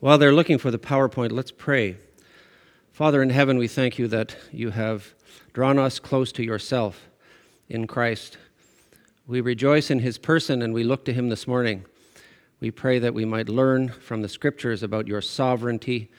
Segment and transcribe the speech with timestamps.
[0.00, 1.96] While they're looking for the PowerPoint, let's pray.
[2.92, 5.12] Father in heaven, we thank you that you have
[5.52, 7.08] drawn us close to yourself
[7.68, 8.38] in Christ.
[9.26, 11.84] We rejoice in his person and we look to him this morning.
[12.60, 16.12] We pray that we might learn from the scriptures about your sovereignty,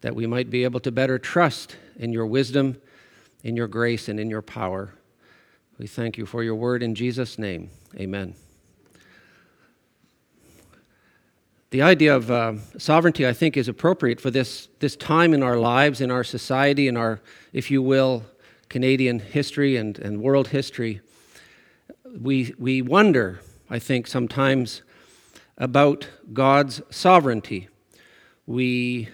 [0.00, 2.80] that we might be able to better trust in your wisdom,
[3.42, 4.94] in your grace, and in your power.
[5.76, 7.70] We thank you for your word in Jesus' name.
[7.96, 8.36] Amen.
[11.70, 15.58] The idea of uh, sovereignty, I think, is appropriate for this, this time in our
[15.58, 17.20] lives, in our society, in our,
[17.52, 18.24] if you will,
[18.70, 21.02] Canadian history and, and world history.
[22.18, 24.80] We, we wonder, I think, sometimes
[25.58, 27.68] about God's sovereignty.
[28.46, 29.10] We,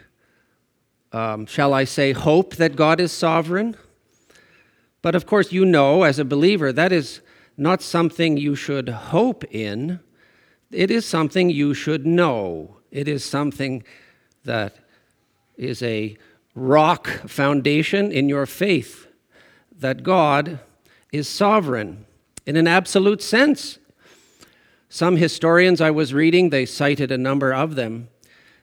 [1.13, 3.77] um, shall I say, hope that God is sovereign.
[5.03, 7.21] But of course, you know, as a believer, that is
[7.57, 9.99] not something you should hope in
[10.75, 12.77] it is something you should know.
[12.91, 13.85] It is something
[14.45, 14.77] that
[15.57, 16.17] is a
[16.55, 19.07] rock foundation in your faith
[19.79, 20.61] that God
[21.13, 22.07] is sovereign
[22.47, 23.79] in an absolute sense.
[24.89, 28.09] Some historians I was reading, they cited a number of them,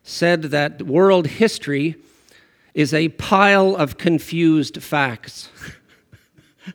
[0.03, 1.95] said that world history
[2.73, 5.49] is a pile of confused facts.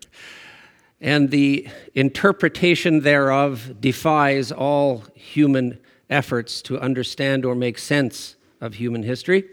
[1.01, 9.03] and the interpretation thereof defies all human efforts to understand or make sense of human
[9.03, 9.45] history.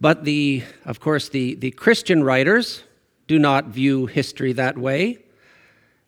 [0.00, 2.82] But the, of course, the, the Christian writers
[3.26, 5.18] do not view history that way.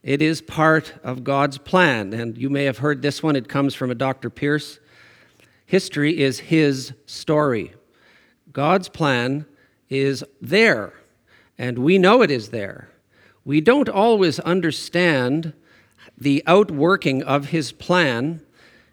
[0.03, 2.13] It is part of God's plan.
[2.13, 4.29] And you may have heard this one, it comes from a Dr.
[4.29, 4.79] Pierce.
[5.65, 7.75] History is his story.
[8.53, 9.47] God's plan
[9.89, 10.93] is there,
[11.59, 12.89] and we know it is there.
[13.47, 15.53] We don't always understand
[16.19, 18.41] the outworking of his plan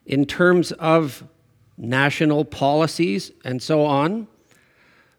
[0.05, 1.23] in terms of
[1.75, 4.27] national policies and so on.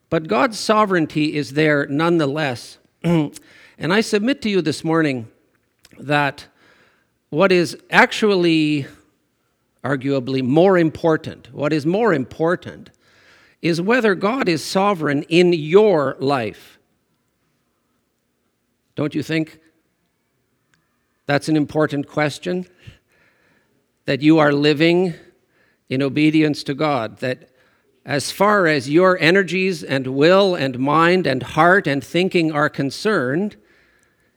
[0.08, 2.78] But God's sovereignty is there nonetheless.
[3.02, 3.32] and
[3.80, 5.26] I submit to you this morning
[5.98, 6.46] that
[7.30, 8.86] what is actually,
[9.82, 12.90] arguably, more important, what is more important,
[13.60, 16.73] is whether God is sovereign in your life.
[18.94, 19.58] Don't you think
[21.26, 22.66] that's an important question?
[24.04, 25.14] That you are living
[25.88, 27.50] in obedience to God, that
[28.04, 33.56] as far as your energies and will and mind and heart and thinking are concerned,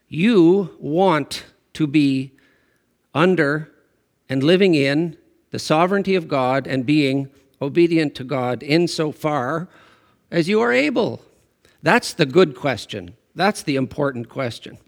[0.08, 2.32] you want to be
[3.14, 3.72] under
[4.30, 5.18] and living in
[5.52, 7.30] the sovereignty of God and being
[7.62, 9.68] obedient to God insofar
[10.32, 11.22] as you are able.
[11.84, 13.16] That's the good question.
[13.38, 14.80] That's the important question.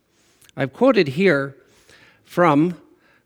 [0.58, 1.56] I've quoted here
[2.24, 2.82] from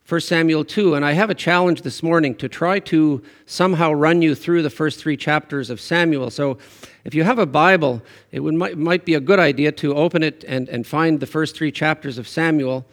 [0.10, 4.22] 1 Samuel 2, and I have a challenge this morning to try to somehow run
[4.22, 6.30] you through the first three chapters of Samuel.
[6.30, 6.58] So
[7.06, 8.02] if you have a Bible,
[8.34, 11.26] it would, might, might be a good idea to open it and, and find the
[11.26, 12.86] first three chapters of Samuel.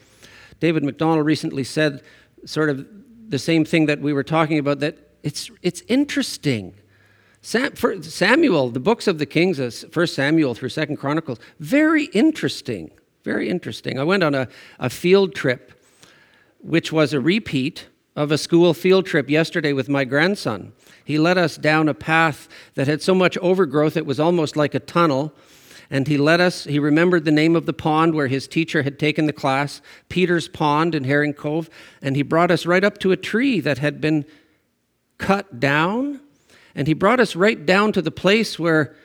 [0.60, 2.00] David MacDonald recently said
[2.44, 2.86] sort of
[3.28, 6.74] the same thing that we were talking about that it's, it's interesting
[7.43, 12.91] Sam, Samuel, the books of the Kings, uh, First Samuel through Second Chronicles, very interesting.
[13.25, 13.99] Very interesting.
[13.99, 15.73] I went on a, a field trip,
[16.59, 20.73] which was a repeat of a school field trip yesterday with my grandson.
[21.05, 24.75] He led us down a path that had so much overgrowth it was almost like
[24.75, 25.33] a tunnel.
[25.91, 28.99] And he led us, he remembered the name of the pond where his teacher had
[28.99, 31.69] taken the class, Peter's Pond in Herring Cove.
[32.01, 34.25] And he brought us right up to a tree that had been
[35.19, 36.21] cut down
[36.80, 38.96] and he brought us right down to the place where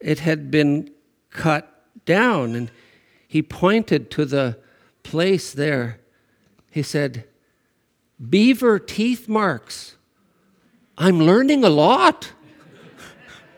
[0.00, 0.90] it had been
[1.30, 2.56] cut down.
[2.56, 2.68] And
[3.28, 4.58] he pointed to the
[5.04, 6.00] place there.
[6.72, 7.22] He said,
[8.28, 9.94] Beaver teeth marks.
[10.98, 12.32] I'm learning a lot.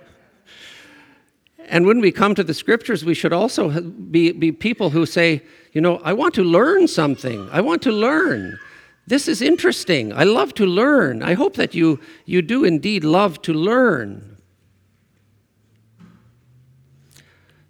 [1.66, 5.41] and when we come to the scriptures, we should also be, be people who say,
[5.72, 7.48] you know, I want to learn something.
[7.50, 8.58] I want to learn.
[9.06, 10.12] This is interesting.
[10.12, 11.22] I love to learn.
[11.22, 14.38] I hope that you, you do indeed love to learn.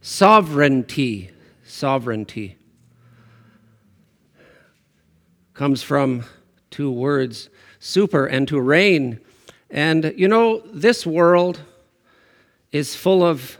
[0.01, 1.31] Sovereignty,
[1.65, 2.59] sovereignty
[5.55, 6.25] comes from
[6.71, 7.49] two words,
[7.79, 9.21] super and to reign.
[9.71, 11.61] And you know, this world
[12.73, 13.57] is full of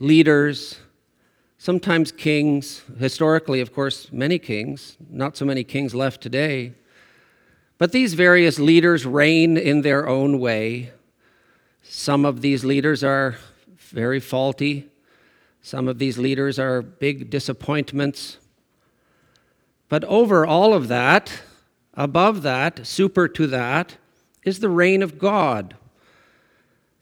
[0.00, 0.78] leaders,
[1.56, 6.74] sometimes kings, historically, of course, many kings, not so many kings left today.
[7.78, 10.92] But these various leaders reign in their own way.
[11.82, 13.36] Some of these leaders are
[13.78, 14.90] very faulty.
[15.62, 18.38] Some of these leaders are big disappointments.
[19.88, 21.42] But over all of that,
[21.94, 23.96] above that, super to that,
[24.44, 25.76] is the reign of God.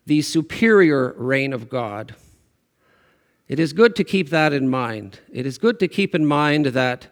[0.06, 2.14] the superior reign of God.
[3.48, 5.20] It is good to keep that in mind.
[5.32, 7.08] It is good to keep in mind that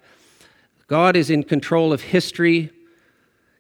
[0.87, 2.71] God is in control of history.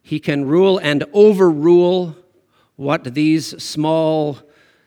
[0.06, 2.14] He can rule and overrule
[2.76, 4.38] what these small,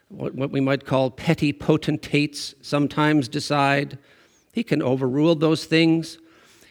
[0.09, 3.97] what, we might call petty potentates sometimes decide.
[4.53, 6.19] He can overrule those things.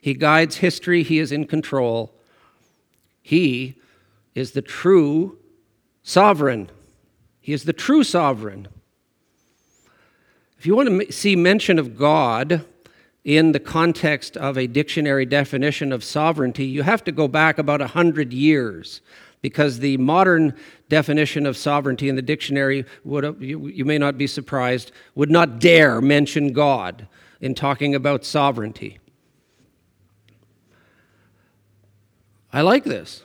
[0.00, 1.02] He guides history.
[1.02, 2.14] He is in control.
[3.20, 3.80] He
[4.36, 5.38] is the true
[6.04, 6.70] sovereign.
[7.40, 8.68] He is the true sovereign.
[10.56, 12.64] If you want to see mention of God
[13.26, 17.80] in the context of a dictionary definition of sovereignty, you have to go back about
[17.80, 19.00] 100 years
[19.42, 20.54] because the modern
[20.88, 25.58] definition of sovereignty in the dictionary would you, you may not be surprised would not
[25.58, 27.08] dare mention God
[27.40, 29.00] in talking about sovereignty.
[32.52, 33.24] I like this.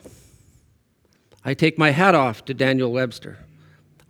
[1.44, 3.38] I take my hat off to Daniel Webster.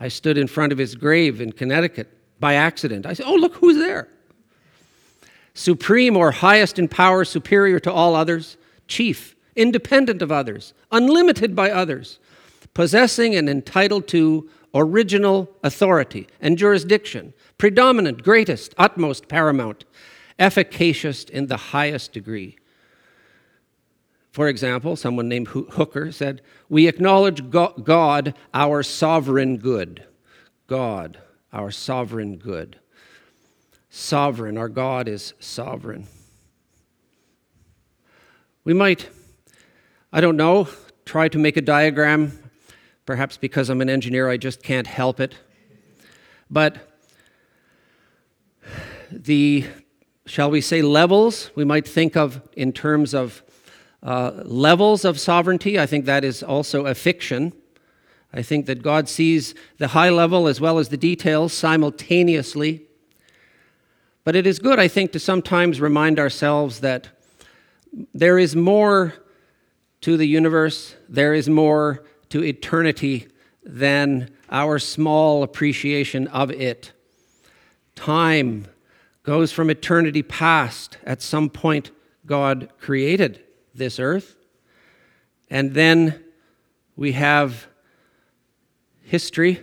[0.00, 2.09] I stood in front of his grave in Connecticut
[2.41, 3.05] by accident.
[3.05, 4.09] I said, Oh, look who's there.
[5.55, 8.57] Supreme or highest in power, superior to all others,
[8.89, 12.19] chief, independent of others, unlimited by others,
[12.75, 19.85] possessing and entitled to original authority and jurisdiction, predominant, greatest, utmost, paramount,
[20.39, 22.57] efficacious in the highest degree.
[24.33, 26.41] For example, someone named Hooker said,
[26.71, 30.05] We acknowledge God, our sovereign good.
[30.67, 31.19] God,
[31.53, 32.79] our sovereign good.
[33.94, 36.06] Sovereign, our God is sovereign.
[38.65, 39.11] We might,
[40.11, 40.67] I don't know,
[41.05, 42.50] try to make a diagram.
[43.05, 45.35] Perhaps because I'm an engineer, I just can't help it.
[46.50, 46.79] But
[49.11, 49.67] the,
[50.25, 53.43] shall we say, levels we might think of in terms of
[54.03, 55.79] uh, levels of sovereignty.
[55.79, 57.53] I think that is also a fiction.
[58.33, 62.87] I think that God sees the high level as well as the details simultaneously.
[64.25, 67.09] But it is good, I think, to sometimes remind ourselves that
[68.15, 69.15] there is more
[70.03, 73.29] to the universe, there is more to eternity
[73.65, 76.93] than our small appreciation of it.
[77.95, 78.67] Time
[79.23, 80.99] goes from eternity past.
[81.05, 81.91] At some point,
[82.27, 83.43] God created
[83.75, 84.37] this earth.
[85.51, 86.23] And then
[86.97, 87.67] we have
[89.03, 89.61] history,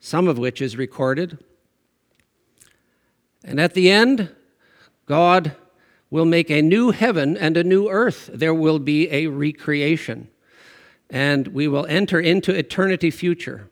[0.00, 1.38] some of which is recorded.
[3.48, 4.34] And at the end,
[5.06, 5.56] God
[6.10, 8.28] will make a new heaven and a new earth.
[8.32, 10.28] There will be a recreation.
[11.08, 13.70] And we will enter into eternity future.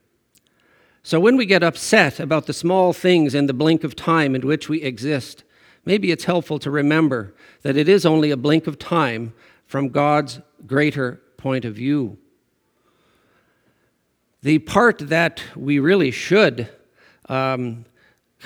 [1.03, 4.47] So when we get upset about the small things in the blink of time in
[4.47, 5.45] which we exist,
[5.85, 9.35] maybe it's helpful to remember that it is only a blink of time
[9.67, 12.17] from God's greater point of view.
[14.43, 16.71] The part that we really should
[17.29, 17.85] um,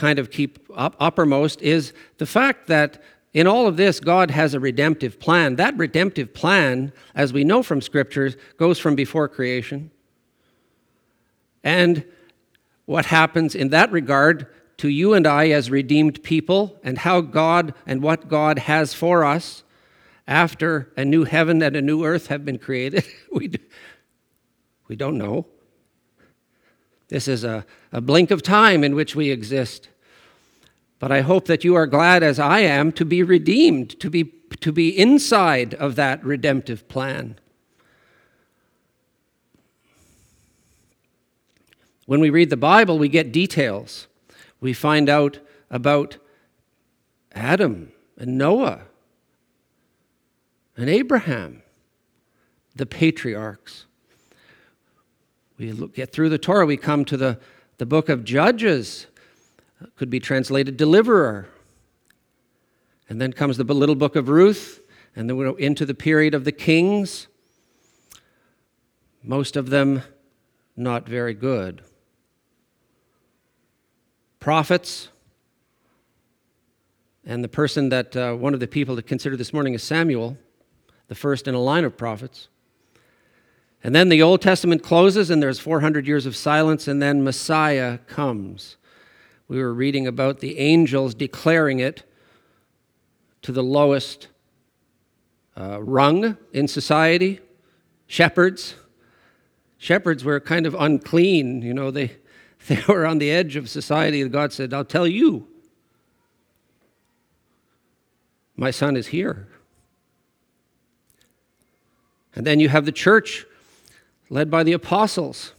[0.00, 3.02] kind of keep up, uppermost is the fact that
[3.35, 5.56] in all of this, God has a redemptive plan.
[5.56, 9.91] That redemptive plan, as we know from scriptures, goes from before creation.
[11.62, 12.05] And
[12.87, 14.47] what happens in that regard
[14.79, 19.26] to you and I as redeemed people, and how God and what God has for
[19.26, 19.62] us
[20.26, 23.53] after a new heaven and a new earth have been created, we,
[24.88, 25.46] we don't know.
[27.08, 29.90] This is a, a blink of time in which we exist.
[31.00, 34.32] But I hope that you are glad, as I am, to be redeemed, to be,
[34.60, 37.40] to be inside of that redemptive plan.
[42.06, 44.06] When we read the Bible, we get details.
[44.60, 46.19] We find out about
[47.32, 48.82] Adam and Noah
[50.76, 51.64] and Abraham,
[52.76, 53.86] the patriarchs
[55.60, 57.38] we look, get through the Torah, we come to the,
[57.76, 59.06] the book of Judges.
[59.96, 61.49] Could be translated deliverer.
[63.08, 64.81] And then comes the little book of Ruth,
[65.17, 67.27] and then we're into the period of the kings.
[69.22, 70.03] Most of them
[70.77, 71.82] not very good.
[74.39, 75.08] Prophets,
[77.25, 80.39] and the person that uh, one of the people to consider this morning is Samuel,
[81.08, 82.49] the first in a line of prophets.
[83.82, 87.99] And then the Old Testament closes, and there's 400 years of silence, and then Messiah
[87.99, 88.77] comes.
[89.50, 92.04] We were reading about the angels declaring it
[93.42, 94.28] to the lowest
[95.58, 97.40] uh, rung in society
[98.06, 98.76] shepherds.
[99.76, 102.12] Shepherds were kind of unclean, you know, they,
[102.69, 105.48] they were on the edge of society, and God said, I'll tell you,
[108.54, 109.48] my son is here.
[112.36, 113.46] And then you have the church
[114.28, 115.54] led by the apostles.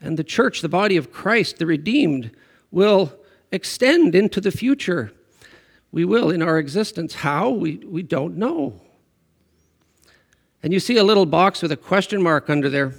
[0.00, 2.32] And the church, the body of Christ, the redeemed,
[2.76, 3.10] will
[3.50, 5.10] extend into the future.
[5.92, 7.14] We will in our existence.
[7.14, 7.48] How?
[7.48, 8.82] We, we don't know.
[10.62, 12.92] And you see a little box with a question mark under there.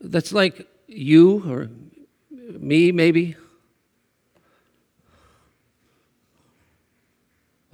[0.00, 1.70] That's like you or
[2.38, 3.34] me, maybe.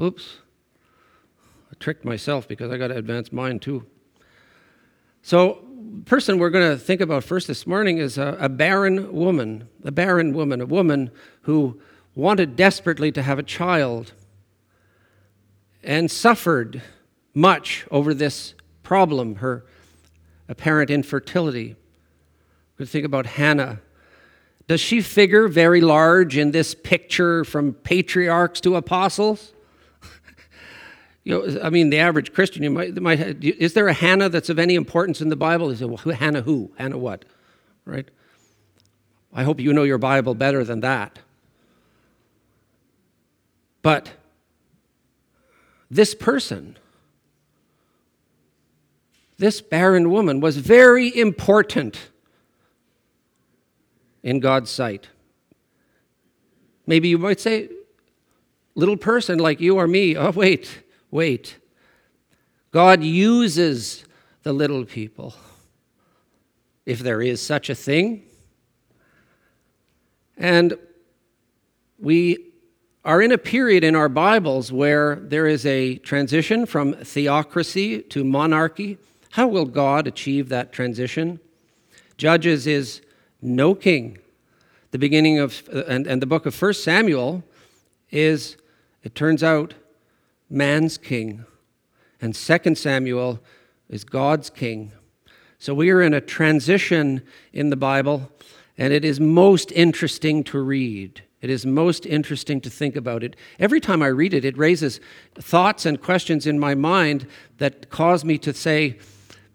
[0.01, 0.39] Oops.
[1.71, 3.85] I tricked myself because I got to advance mine too.
[5.21, 5.68] So,
[6.05, 9.91] person we're going to think about first this morning is a, a, barren woman, a
[9.91, 11.11] barren woman, a woman
[11.43, 11.81] who
[12.15, 14.13] wanted desperately to have a child
[15.83, 16.83] and suffered
[17.35, 19.65] much over this problem, her
[20.49, 21.77] apparent infertility.
[22.79, 23.81] We think about Hannah.
[24.67, 29.53] Does she figure very large in this picture from patriarchs to apostles?
[31.29, 34.49] You know, I mean, the average Christian, you might, might is there a Hannah that's
[34.49, 35.69] of any importance in the Bible?
[35.69, 36.73] Is it well, Hannah who?
[36.79, 37.27] Hannah what?
[37.85, 38.09] Right?
[39.35, 41.19] I hope you know your Bible better than that.
[43.83, 44.13] But
[45.91, 46.79] this person,
[49.37, 52.09] this barren woman, was very important
[54.23, 55.09] in God's sight.
[56.87, 57.69] Maybe you might say,
[58.75, 61.57] little person like you or me, oh, wait, wait.
[62.71, 64.05] God uses
[64.43, 65.35] the little people,
[66.87, 68.25] if there is such a thing.
[70.37, 70.79] And
[71.99, 72.49] we
[73.05, 78.23] are in a period in our Bibles where there is a transition from theocracy to
[78.23, 78.99] monarchy.
[79.31, 81.41] How will God achieve that transition?
[82.17, 83.01] Judges is
[83.41, 84.19] no king.
[84.91, 87.45] The beginning of, and, and the book of 1 Samuel
[88.11, 88.57] is,
[89.03, 89.75] it turns out,
[90.51, 91.45] man's king.
[92.21, 93.41] And 2 Samuel
[93.89, 94.93] is God's king.
[95.59, 98.31] So we are in a transition in the Bible,
[98.77, 101.23] and it is most interesting to read.
[101.41, 103.37] It is most interesting to think about it.
[103.59, 105.01] Every time I read it, it raises
[105.37, 107.27] thoughts and questions in my mind
[107.59, 108.99] that cause me to say,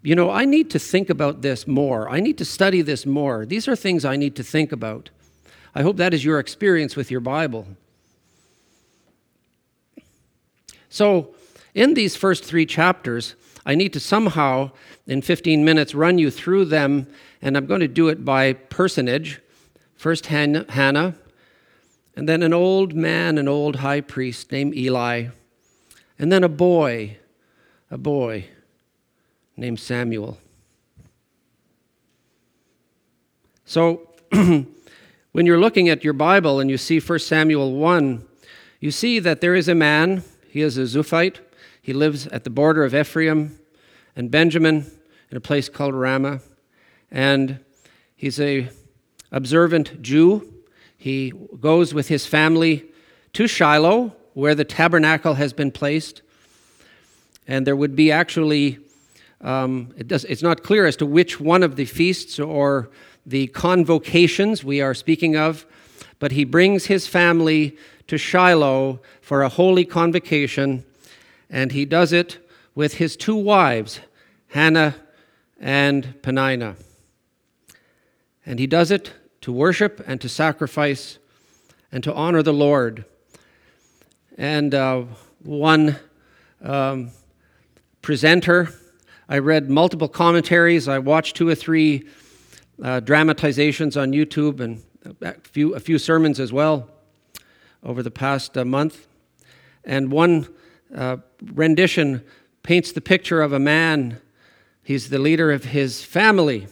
[0.02, 2.10] you know, I need to think about this more.
[2.10, 3.46] I need to study this more.
[3.46, 5.10] These are things I need to think about.
[5.76, 7.68] I hope that is your experience with your Bible.
[10.94, 11.34] So,
[11.74, 13.34] in these first three chapters,
[13.66, 14.70] I need to somehow,
[15.08, 17.08] in 15 minutes, run you through them,
[17.42, 19.42] and I'm going to do it by personage.
[19.96, 21.16] First, Hannah,
[22.16, 25.30] and then an old man, an old high priest named Eli,
[26.20, 27.18] and then a boy,
[27.90, 28.46] a boy
[29.58, 30.38] named Samuel.
[33.66, 34.68] So, when
[35.34, 38.28] you're looking at your Bible and you see 1 Samuel 1,
[38.80, 40.22] you see that there is a man,
[40.54, 41.40] he is a Zuphite.
[41.82, 43.58] He lives at the border of Ephraim
[44.16, 44.86] and Benjamin
[45.32, 46.42] in a place called Ramah.
[47.10, 47.58] And
[48.16, 48.70] he's a
[49.32, 50.54] observant Jew.
[50.96, 52.86] He goes with his family
[53.34, 56.22] to Shiloh, where the tabernacle has been placed.
[57.48, 58.78] And there would be actually
[59.42, 62.92] um, it does, it's not clear as to which one of the feasts or
[63.26, 65.66] the convocations we are speaking of,
[66.20, 67.76] but he brings his family
[68.08, 70.84] to Shiloh for a holy convocation,
[71.50, 72.40] and he does it
[72.76, 74.00] with his two wives,
[74.50, 74.96] Hannah
[75.60, 76.76] and Peninnah.
[78.46, 81.18] And he does it to worship and to sacrifice
[81.92, 83.06] and to honor the Lord.
[84.38, 85.04] And uh,
[85.42, 85.98] one
[86.62, 87.12] um,
[88.02, 88.70] presenter
[89.30, 90.88] I read multiple commentaries.
[90.88, 92.08] I watched two or three
[92.84, 94.84] uh, dramatizations on YouTube and
[95.22, 96.90] a few, a few sermons as well
[97.84, 99.08] over the past uh, month.
[99.84, 100.48] And one
[100.96, 102.24] uh, rendition
[102.64, 104.22] paints the picture of a man.
[104.84, 106.68] He's the leader of his family,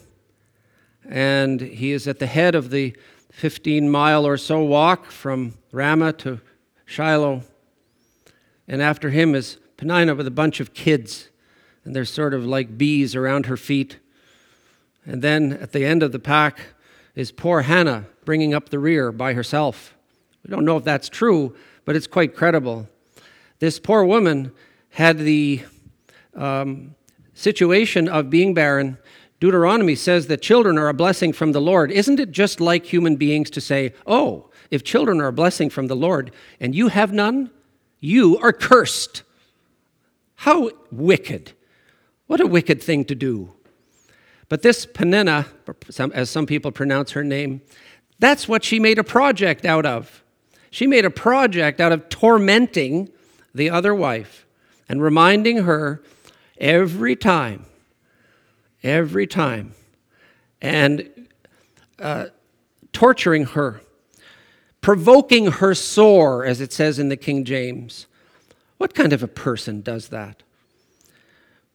[1.08, 2.96] and he is at the head of the
[3.32, 6.42] 15 mile or so walk from Ramah to
[6.86, 7.44] Shiloh.
[8.68, 11.30] And after him is Peninnah with a bunch of kids
[11.84, 13.98] and they're sort of like bees around her feet.
[15.06, 16.60] And then at the end of the pack
[17.16, 19.96] is poor Hannah bringing up the rear by herself.
[20.44, 21.56] We don't know if that's true,
[21.86, 22.88] but it's quite credible.
[23.60, 24.52] This poor woman
[24.90, 25.62] had the
[26.36, 26.96] um,
[27.34, 28.98] situation of being barren.
[29.40, 31.92] Deuteronomy says that children are a blessing from the Lord.
[31.92, 35.88] Isn't it just like human beings to say, oh, if children are a blessing from
[35.88, 37.50] the Lord and you have none,
[38.00, 39.24] you are cursed?
[40.36, 41.54] How wicked.
[42.28, 43.54] What a wicked thing to do.
[44.50, 45.48] But this Peninnah,
[46.14, 47.62] as some people pronounce her name,
[48.20, 50.24] that's what she made a project out of.
[50.72, 53.10] She made a project out of tormenting
[53.54, 54.48] the other wife
[54.88, 56.02] and reminding her
[56.58, 57.66] every time,
[58.82, 59.74] every time,
[60.62, 61.10] and
[62.00, 62.28] uh,
[62.94, 63.82] torturing her,
[64.80, 68.08] provoking her sore, as it says in the King James.
[68.78, 70.42] What kind of a person does that?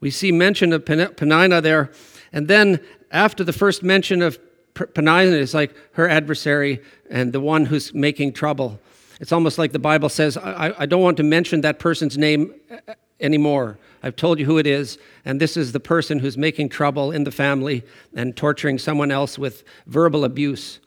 [0.01, 1.91] We see mention of Peninnah there,
[2.33, 4.39] and then after the first mention of
[4.77, 8.79] Peninnah is like her adversary and the one who's making trouble.
[9.21, 12.55] It's almost like the Bible says, I, I don't want to mention that person's name
[12.71, 13.79] uh, uh, anymore.
[14.03, 17.25] I've told you who it is, and this is the person who's making trouble in
[17.25, 17.83] the family
[18.15, 20.81] and torturing someone else with verbal abuse.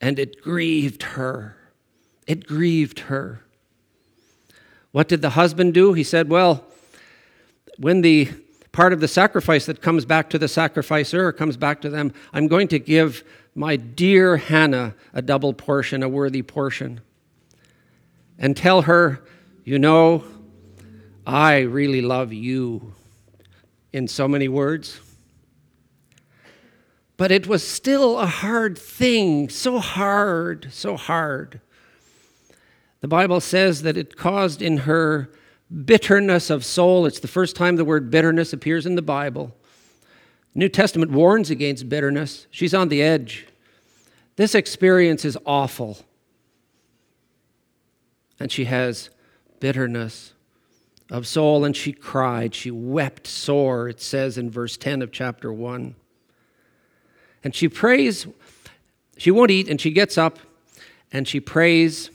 [0.00, 1.56] And it grieved her.
[2.26, 3.40] It grieved her.
[4.92, 5.94] What did the husband do?
[5.94, 6.64] He said, Well,
[7.78, 8.28] when the
[8.74, 12.48] part of the sacrifice that comes back to the sacrificer comes back to them, I'm
[12.48, 13.22] going to give
[13.54, 17.00] my dear Hannah a double portion, a worthy portion.
[18.36, 19.22] And tell her,
[19.62, 20.24] you know,
[21.24, 22.94] I really love you
[23.92, 24.98] in so many words.
[27.16, 31.60] But it was still a hard thing, so hard, so hard.
[33.02, 35.30] The Bible says that it caused in her
[35.84, 37.06] bitterness of soul.
[37.06, 39.54] It's the first time the word bitterness appears in the Bible.
[40.54, 42.46] New Testament warns against bitterness.
[42.50, 43.46] She's on the edge.
[44.36, 45.98] This experience is awful.
[48.38, 49.10] And she has
[49.60, 50.32] bitterness
[51.10, 52.54] of soul, and she cried.
[52.54, 55.94] She wept sore, it says in verse 10 of chapter 1.
[57.42, 58.26] And she prays.
[59.16, 60.38] She won't eat, and she gets up
[61.14, 62.10] and she prays.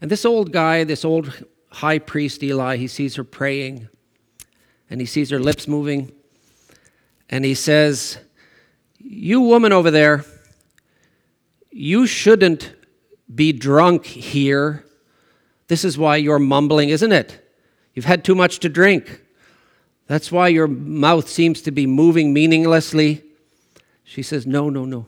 [0.00, 3.88] And this old guy, this old high priest Eli, he sees her praying
[4.90, 6.12] and he sees her lips moving
[7.30, 8.18] and he says,
[8.98, 10.24] You woman over there,
[11.70, 12.74] you shouldn't
[13.32, 14.84] be drunk here.
[15.68, 17.44] This is why you're mumbling, isn't it?
[17.94, 19.22] You've had too much to drink.
[20.06, 23.22] That's why your mouth seems to be moving meaninglessly.
[24.04, 25.06] She says, No, no, no.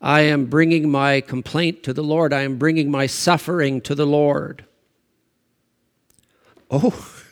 [0.00, 2.32] I am bringing my complaint to the Lord.
[2.32, 4.64] I am bringing my suffering to the Lord.
[6.70, 7.22] Oh,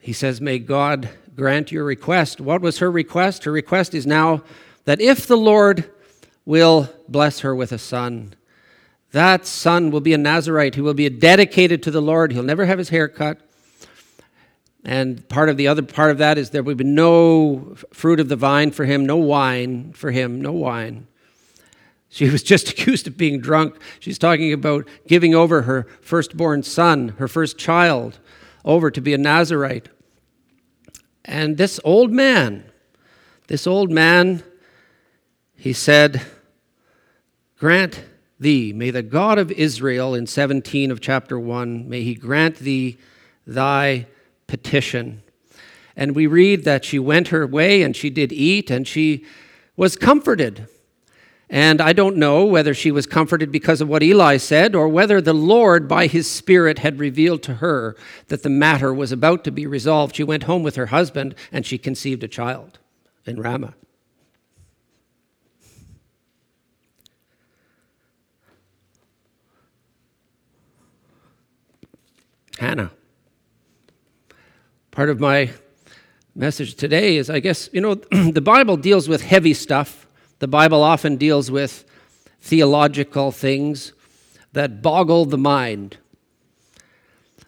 [0.00, 2.40] he says, May God grant your request.
[2.40, 3.44] What was her request?
[3.44, 4.42] Her request is now
[4.84, 5.90] that if the Lord
[6.44, 8.34] will bless her with a son,
[9.12, 10.74] that son will be a Nazarite.
[10.74, 12.32] He will be dedicated to the Lord.
[12.32, 13.38] He'll never have his hair cut.
[14.84, 18.28] And part of the other part of that is there will be no fruit of
[18.28, 21.06] the vine for him, no wine for him, no wine.
[22.08, 23.76] She was just accused of being drunk.
[24.00, 28.18] She's talking about giving over her firstborn son, her first child,
[28.64, 29.88] over to be a Nazarite.
[31.24, 32.64] And this old man,
[33.48, 34.42] this old man,
[35.56, 36.24] he said,
[37.58, 38.04] Grant
[38.38, 42.98] thee, may the God of Israel, in 17 of chapter 1, may he grant thee
[43.46, 44.06] thy
[44.46, 45.22] petition.
[45.96, 49.24] And we read that she went her way and she did eat and she
[49.76, 50.68] was comforted.
[51.50, 55.20] And I don't know whether she was comforted because of what Eli said or whether
[55.20, 59.50] the Lord, by his Spirit, had revealed to her that the matter was about to
[59.50, 60.16] be resolved.
[60.16, 62.78] She went home with her husband and she conceived a child
[63.24, 63.74] in Ramah.
[72.58, 72.90] Hannah.
[74.90, 75.52] Part of my
[76.34, 79.97] message today is I guess, you know, the Bible deals with heavy stuff
[80.38, 81.84] the Bible often deals with
[82.40, 83.92] theological things
[84.52, 85.96] that boggle the mind.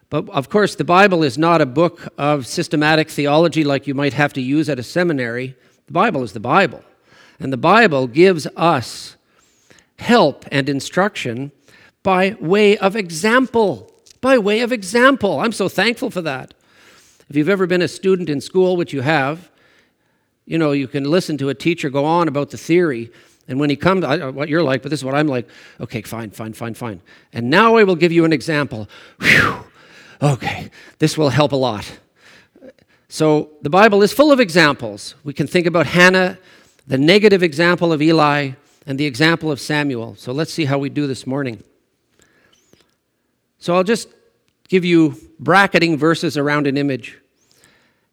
[0.09, 4.13] But of course, the Bible is not a book of systematic theology like you might
[4.13, 5.55] have to use at a seminary.
[5.87, 6.83] The Bible is the Bible.
[7.39, 9.15] And the Bible gives us
[9.97, 11.51] help and instruction
[12.03, 13.89] by way of example.
[14.19, 15.39] By way of example.
[15.39, 16.53] I'm so thankful for that.
[17.29, 19.49] If you've ever been a student in school, which you have,
[20.51, 23.09] you know, you can listen to a teacher go on about the theory,
[23.47, 25.47] and when he comes, I, uh, what you're like, but this is what I'm like.
[25.79, 27.01] Okay, fine, fine, fine, fine.
[27.31, 28.89] And now I will give you an example.
[29.21, 29.63] Whew.
[30.21, 31.89] Okay, this will help a lot.
[33.07, 35.15] So the Bible is full of examples.
[35.23, 36.37] We can think about Hannah,
[36.85, 38.51] the negative example of Eli,
[38.85, 40.17] and the example of Samuel.
[40.17, 41.63] So let's see how we do this morning.
[43.57, 44.09] So I'll just
[44.67, 47.17] give you bracketing verses around an image.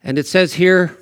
[0.05, 0.97] And it says here,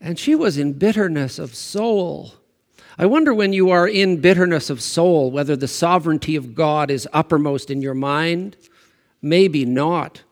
[0.00, 2.34] And she was in bitterness of soul.
[2.98, 7.08] I wonder when you are in bitterness of soul whether the sovereignty of God is
[7.12, 8.56] uppermost in your mind.
[9.22, 10.22] Maybe not.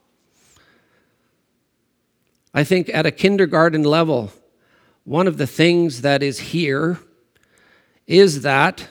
[2.54, 4.33] I think at a kindergarten level,
[5.04, 6.98] one of the things that is here
[8.07, 8.88] is that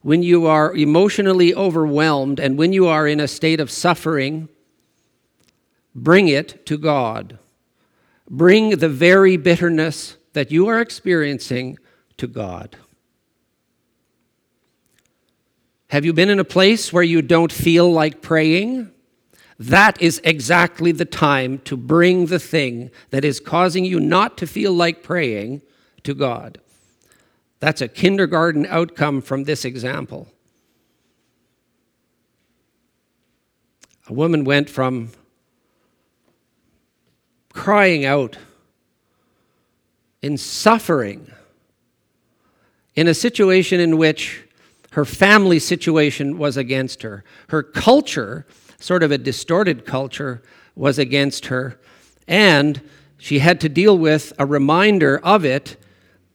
[0.00, 4.48] when you are emotionally overwhelmed and when you are in a state of suffering,
[5.94, 7.38] bring it to God.
[8.28, 11.78] Bring the very bitterness that you are experiencing
[12.18, 12.76] to God.
[15.90, 18.90] Have you been in a place where you don't feel like praying?
[19.58, 24.46] That is exactly the time to bring the thing that is causing you not to
[24.46, 25.62] feel like praying
[26.04, 26.58] to God.
[27.58, 30.28] That's a kindergarten outcome from this example.
[34.06, 35.10] A woman went from
[37.58, 38.38] crying out
[40.22, 41.28] in suffering
[42.94, 44.44] in a situation in which
[44.92, 47.24] her family situation was against her.
[47.48, 48.46] Her culture,
[48.78, 50.40] sort of a distorted culture,
[50.76, 51.80] was against her.
[52.28, 52.80] And
[53.18, 55.76] she had to deal with a reminder of it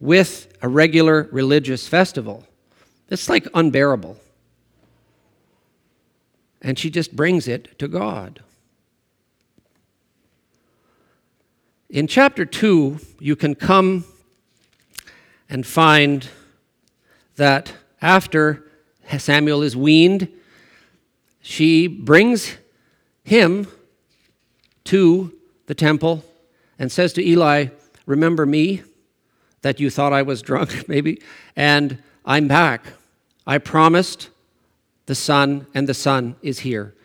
[0.01, 2.45] with a regular religious festival.
[3.09, 4.17] It's like unbearable.
[6.61, 8.43] And she just brings it to God.
[11.93, 14.03] In chapter 2, you can come
[15.47, 16.27] and find
[17.35, 18.63] that after
[19.19, 20.27] Samuel is weaned,
[21.39, 22.57] she brings
[23.23, 23.67] him
[24.85, 25.33] to
[25.67, 26.25] the temple
[26.79, 27.67] and says to Eli,
[28.07, 28.81] Remember me
[29.61, 31.21] that you thought I was drunk, maybe,
[31.55, 32.87] and I'm back.
[33.45, 34.31] I promised
[35.05, 36.95] the son, and the son is here.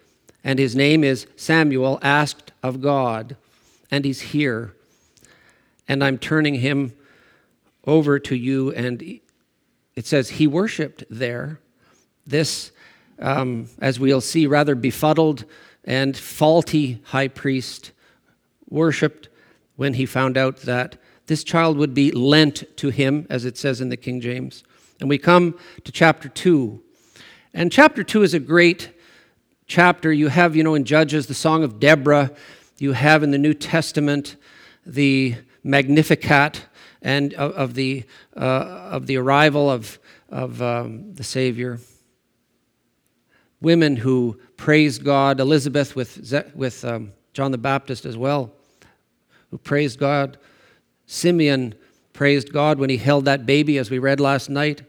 [0.42, 3.36] And his name is Samuel, asked of God,
[3.90, 4.72] and he's here.
[5.88, 6.92] And I'm turning him
[7.84, 9.02] over to you, and
[9.96, 11.58] it says he worshiped there.
[12.26, 12.70] This,
[13.18, 15.44] um, as we'll see, rather befuddled
[15.84, 17.92] and faulty high priest
[18.68, 19.28] worshiped
[19.76, 23.80] when he found out that this child would be lent to him, as it says
[23.80, 24.64] in the King James.
[25.00, 26.82] And we come to chapter 2.
[27.54, 28.90] And chapter 2 is a great
[29.66, 30.12] chapter.
[30.12, 32.32] You have, you know, in Judges, the Song of Deborah.
[32.78, 34.36] You have in the New Testament
[34.84, 36.64] the Magnificat,
[37.02, 38.04] and of, of the,
[38.36, 41.78] uh, of the arrival of, of um, the Savior.
[43.60, 48.52] Women who praised God, Elizabeth with, with um, John the Baptist as well,
[49.50, 50.38] who praised God.
[51.06, 51.74] Simeon
[52.12, 54.82] praised God when he held that baby, as we read last night.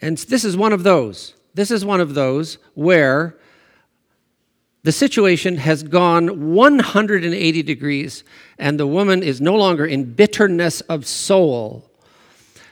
[0.00, 1.34] And this is one of those.
[1.54, 3.36] This is one of those where
[4.84, 8.24] the situation has gone 180 degrees,
[8.58, 11.90] and the woman is no longer in bitterness of soul,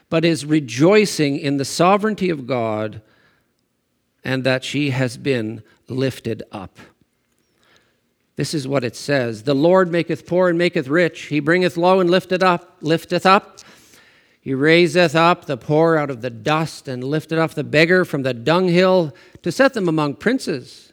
[0.09, 3.03] but is rejoicing in the sovereignty of God
[4.25, 6.79] and that she has been lifted up.
[8.37, 12.01] This is what it says The Lord maketh poor and maketh rich, he bringeth low
[12.01, 13.61] and lifteth up, lifteth up.
[14.41, 18.23] He raiseth up the poor out of the dust and lifteth up the beggar from
[18.23, 20.86] the dunghill to set them among princes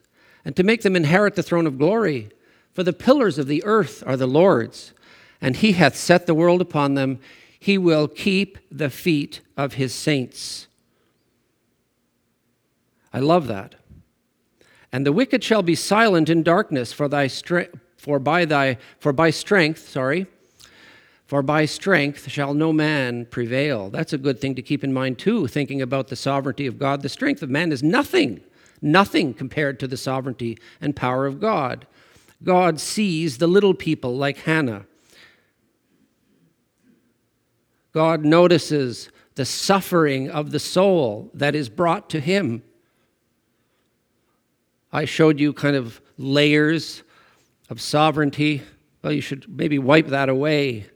[0.45, 2.29] and to make them inherit the throne of glory.
[2.73, 4.93] For the pillars of the earth are the Lord's,
[5.39, 7.19] and he hath set the world upon them.
[7.59, 10.67] He will keep the feet of his saints.
[13.13, 13.75] I love that.
[14.91, 19.13] And the wicked shall be silent in darkness, for thy strength, for by thy, for
[19.13, 20.27] by strength, sorry,
[21.25, 23.89] for by strength shall no man prevail.
[23.89, 27.01] That's a good thing to keep in mind too, thinking about the sovereignty of God.
[27.01, 28.41] The strength of man is nothing
[28.83, 31.87] nothing compared to the sovereignty and power of God.
[32.43, 34.85] God sees the little people like Hannah.
[37.93, 42.63] God notices the suffering of the soul that is brought to him.
[44.91, 47.03] I showed you kind of layers
[47.69, 48.61] of sovereignty.
[49.01, 50.87] Well, you should maybe wipe that away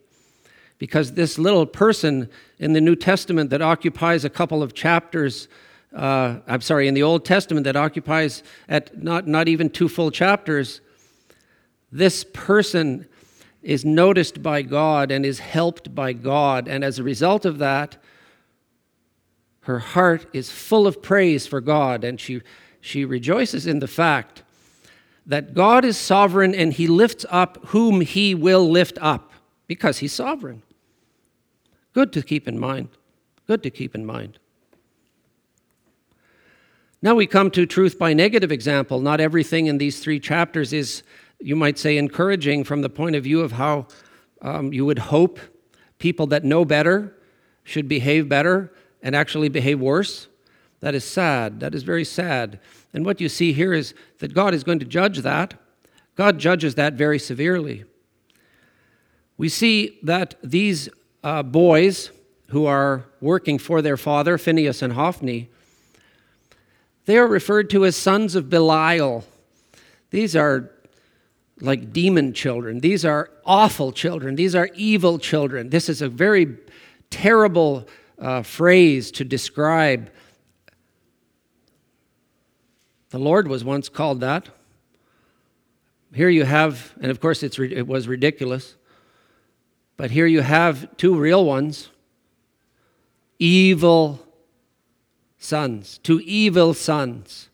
[0.77, 5.47] because this little person in the New Testament that occupies a couple of chapters
[5.95, 10.11] uh, I'm sorry, in the Old Testament that occupies at not, not even two full
[10.11, 10.81] chapters,
[11.91, 13.07] this person
[13.61, 16.67] is noticed by God and is helped by God.
[16.67, 17.97] And as a result of that,
[19.61, 22.41] her heart is full of praise for God, and she,
[22.79, 24.43] she rejoices in the fact
[25.25, 29.33] that God is sovereign and he lifts up whom he will lift up
[29.67, 30.63] because he's sovereign.
[31.91, 32.89] Good to keep in mind.
[33.45, 34.39] Good to keep in mind.
[36.99, 38.99] Now we come to truth by negative example.
[38.99, 41.03] Not everything in these three chapters is,
[41.39, 43.87] you might say, encouraging from the point of view of how
[44.41, 45.39] um, you would hope
[45.99, 47.15] people that know better
[47.63, 50.27] should behave better and actually behave worse.
[50.79, 51.59] That is sad.
[51.59, 52.59] That is very sad.
[52.93, 55.53] And what you see here is that God is going to judge that.
[56.15, 57.85] God judges that very severely.
[59.37, 60.89] We see that these
[61.23, 62.09] uh, boys
[62.47, 65.51] who are working for their father, Phineas and Hophni,
[67.07, 69.23] they are referred to as sons of Belial.
[70.09, 70.69] These are
[71.61, 72.81] like demon children.
[72.81, 74.35] These are awful children.
[74.35, 75.69] These are evil children.
[75.69, 76.57] This is a very
[77.09, 77.87] terrible
[78.19, 80.11] uh, phrase to describe.
[83.11, 84.49] The Lord was once called that.
[86.13, 88.75] Here you have, and of course it's, it was ridiculous,
[89.95, 91.89] but here you have two real ones
[93.39, 94.26] evil
[95.37, 97.49] sons, two evil sons.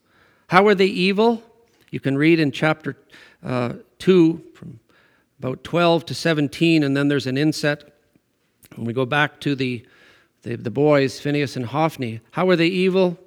[0.48, 1.44] How are they evil?
[1.92, 2.98] You can read in chapter
[3.44, 4.80] uh, 2 from
[5.40, 7.94] about 12 to 17, and then there's an inset.
[8.76, 9.86] And we go back to the,
[10.44, 12.22] the, the boys, Phineas and Hophni.
[12.32, 13.18] How are they evil?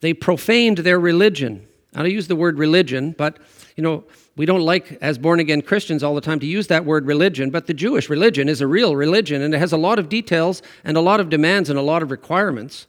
[0.00, 1.66] They profaned their religion.
[1.94, 3.38] I use the word religion, but
[3.76, 4.04] you know,
[4.36, 7.50] we don't like as born again Christians all the time to use that word religion,
[7.50, 10.60] but the Jewish religion is a real religion and it has a lot of details
[10.82, 12.86] and a lot of demands and a lot of requirements.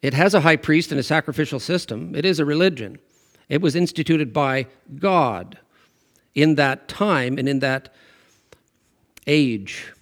[0.00, 2.14] It has a high priest and a sacrificial system.
[2.14, 2.98] It is a religion.
[3.50, 4.66] It was instituted by
[4.98, 5.58] God
[6.34, 7.92] in that time and in that
[9.26, 9.92] age,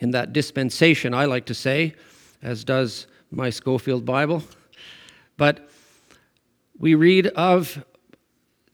[0.00, 1.94] in that dispensation, I like to say,
[2.42, 4.42] as does my Scofield Bible.
[5.36, 5.68] But
[6.78, 7.84] we read of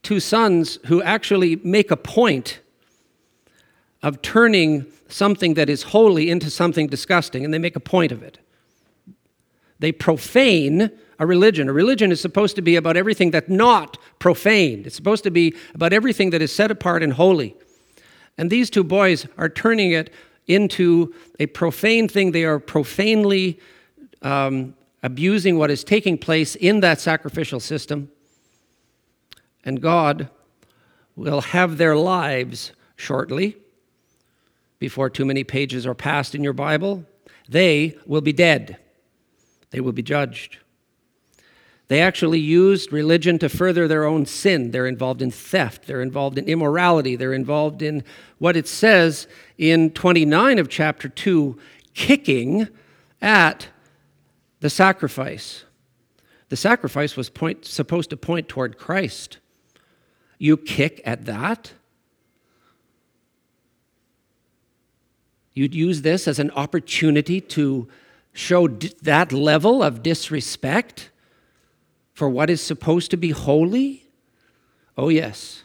[0.05, 2.59] two sons who actually make a point
[4.03, 8.21] of turning something that is holy into something disgusting, and they make a point of
[8.21, 8.37] it.
[9.79, 11.67] They profane a religion.
[11.67, 15.55] A religion is supposed to be about everything that's not profaned, it's supposed to be
[15.73, 17.55] about everything that is set apart and holy.
[18.37, 20.13] And these two boys are turning it
[20.45, 22.31] into a profane thing.
[22.31, 23.59] They are profanely
[24.21, 28.11] um, abusing what is taking place in that sacrificial system.
[29.65, 30.29] And God
[31.15, 33.57] will have their lives shortly,
[34.79, 37.05] before too many pages are passed in your Bible.
[37.49, 38.77] They will be dead
[39.75, 40.59] they will be judged.
[41.89, 44.71] They actually used religion to further their own sin.
[44.71, 45.85] They're involved in theft.
[45.85, 47.17] They're involved in immorality.
[47.17, 48.05] They're involved in
[48.37, 51.57] what it says in 29 of chapter 2
[51.93, 52.69] kicking
[53.21, 53.67] at
[54.61, 55.65] the sacrifice.
[56.47, 59.39] The sacrifice was point, supposed to point toward Christ.
[60.37, 61.73] You kick at that?
[65.53, 67.87] You'd use this as an opportunity to
[68.33, 71.09] show that level of disrespect
[72.13, 74.07] for what is supposed to be holy?
[74.97, 75.63] Oh, yes.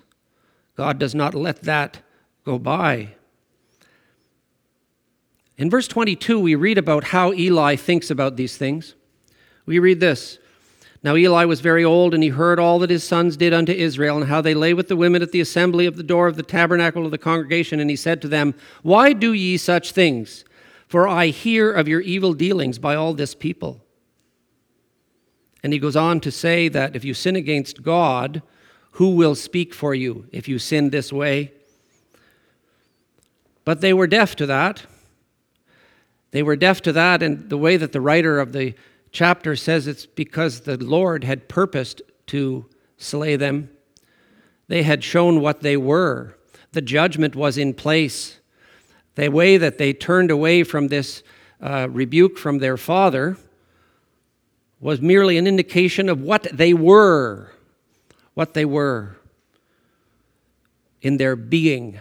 [0.77, 2.01] God does not let that
[2.45, 3.15] go by.
[5.59, 8.95] In verse 22, we read about how Eli thinks about these things.
[9.67, 10.39] We read this
[11.03, 14.19] Now Eli was very old, and he heard all that his sons did unto Israel,
[14.19, 16.43] and how they lay with the women at the assembly of the door of the
[16.43, 17.81] tabernacle of the congregation.
[17.81, 20.45] And he said to them, Why do ye such things?
[20.91, 23.81] for I hear of your evil dealings by all this people.
[25.63, 28.43] And he goes on to say that if you sin against God,
[28.95, 31.53] who will speak for you if you sin this way?
[33.65, 34.83] But they were deaf to that.
[36.33, 38.75] They were deaf to that, and the way that the writer of the
[39.13, 43.71] chapter says it's because the Lord had purposed to slay them.
[44.69, 46.37] They had shown what they were,
[46.73, 48.39] the judgment was in place.
[49.17, 51.23] The way that they turned away from this
[51.61, 53.37] uh, rebuke from their father
[54.79, 57.51] was merely an indication of what they were,
[58.35, 59.17] what they were
[61.03, 62.01] in their being.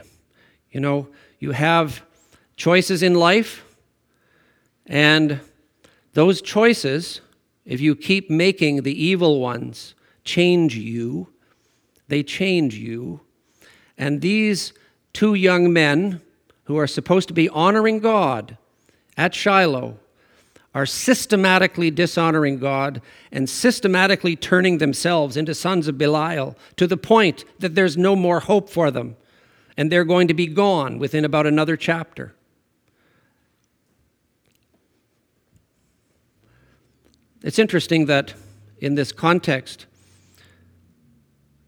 [0.71, 1.07] You know,
[1.39, 2.03] you have
[2.55, 3.65] choices in life,
[4.85, 5.39] and
[6.13, 7.21] those choices,
[7.65, 11.27] if you keep making the evil ones change you,
[12.07, 13.21] they change you.
[13.97, 14.73] And these
[15.13, 16.21] two young men
[16.65, 18.57] who are supposed to be honoring God
[19.17, 19.97] at Shiloh
[20.73, 27.43] are systematically dishonoring God and systematically turning themselves into sons of Belial to the point
[27.59, 29.15] that there's no more hope for them
[29.75, 32.33] and they're going to be gone within about another chapter.
[37.41, 38.33] It's interesting that
[38.79, 39.85] in this context,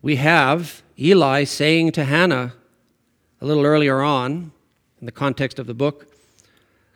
[0.01, 2.53] we have Eli saying to Hannah
[3.39, 4.51] a little earlier on,
[4.99, 6.15] in the context of the book.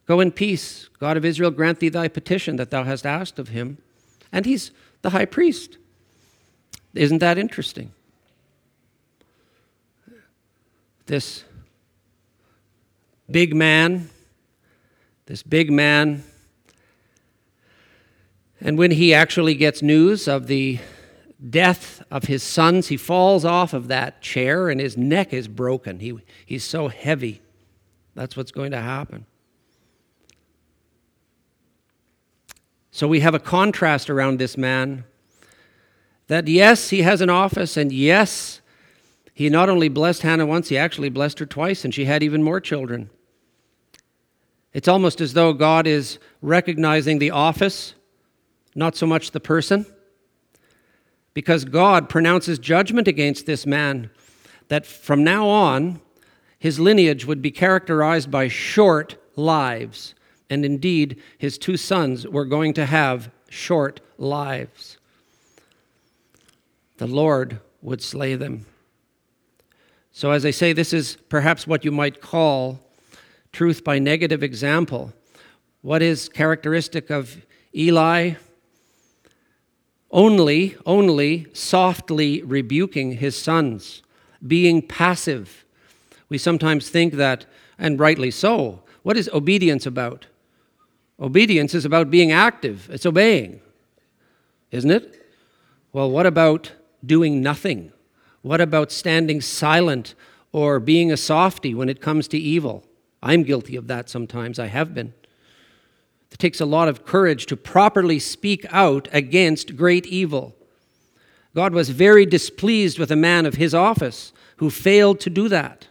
[0.06, 0.90] Go in peace.
[1.00, 3.80] God of Israel, grant thee thy petition that thou hast asked of him.
[4.32, 5.78] And he's the high priest.
[6.94, 7.92] Isn't that interesting?
[11.08, 11.44] This
[13.30, 14.10] big man,
[15.26, 16.24] this big man,
[18.62, 20.80] and when he actually gets news of the
[21.50, 26.00] death of his sons, he falls off of that chair and his neck is broken.
[26.00, 27.42] He, he's so heavy.
[28.16, 29.26] That's what's going to happen.
[32.92, 35.04] So we have a contrast around this man.
[36.28, 38.62] that yes, he has an office, and yes,
[39.34, 42.42] he not only blessed Hannah once, he actually blessed her twice, and she had even
[42.42, 43.10] more children.
[44.74, 47.96] It's almost as though God is recognizing the office,
[48.76, 49.86] not so much the person,
[51.34, 54.10] because God pronounces judgment against this man
[54.68, 56.02] that from now on,
[56.60, 60.16] his lineage would be characterized by short lives.
[60.50, 64.98] And indeed, his two sons were going to have short lives.
[66.98, 68.66] The Lord would slay them.
[70.12, 72.80] So, as I say, this is perhaps what you might call
[73.52, 75.14] truth by negative example.
[75.82, 78.36] What is characteristic of Eli?
[80.16, 84.02] Only, only softly rebuking his sons,
[84.48, 85.66] being passive.
[86.30, 87.46] We sometimes think that,
[87.78, 90.28] and rightly so, what is obedience about?
[91.20, 93.60] Obedience is about being active, it's obeying,
[94.72, 95.28] isn't it?
[95.92, 96.72] Well, what about
[97.06, 97.92] doing nothing?
[98.42, 100.16] What about standing silent
[100.54, 102.86] or being a softy when it comes to evil?
[103.22, 104.60] I'm guilty of that sometimes.
[104.60, 105.14] I have been.
[106.36, 110.54] It takes a lot of courage to properly speak out against great evil.
[111.56, 115.88] God was very displeased with a man of his office who failed to do that.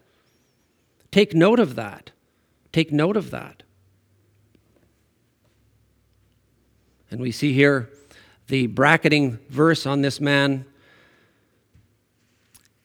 [1.11, 2.11] Take note of that.
[2.73, 3.63] Take note of that.
[7.11, 7.89] And we see here
[8.49, 10.67] the bracketing verse on this man